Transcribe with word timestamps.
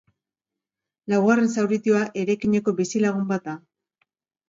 Laugarren 1.13 1.53
zauritua 1.57 2.03
eraikineko 2.25 2.77
bizilagun 2.83 3.33
bat 3.37 3.49
da. 3.53 3.61